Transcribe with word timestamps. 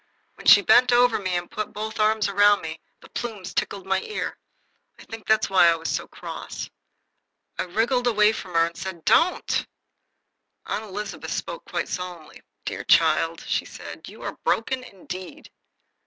When 0.33 0.47
she 0.47 0.63
bent 0.63 0.91
over 0.91 1.19
me 1.19 1.35
and 1.37 1.51
put 1.51 1.73
both 1.73 1.99
arms 1.99 2.27
around 2.27 2.61
me 2.61 2.79
the 3.01 3.09
plumes 3.09 3.53
tickled 3.53 3.85
my 3.85 4.01
ear. 4.01 4.35
I 4.97 5.03
think 5.03 5.27
that 5.27 5.41
was 5.41 5.49
why 5.51 5.67
I 5.67 5.75
was 5.75 5.89
so 5.89 6.07
cross. 6.07 6.67
I 7.59 7.65
wriggled 7.65 8.07
away 8.07 8.31
from 8.31 8.55
her 8.55 8.65
and 8.65 8.75
said: 8.75 9.05
"Don't!" 9.05 9.67
Aunt 10.65 10.85
Elizabeth 10.85 11.31
spoke 11.33 11.65
quite 11.69 11.87
solemnly. 11.87 12.41
"Dear 12.65 12.83
child!" 12.85 13.41
she 13.45 13.65
said, 13.65 14.09
"you 14.09 14.23
are 14.23 14.37
broken, 14.43 14.83
indeed." 14.83 15.51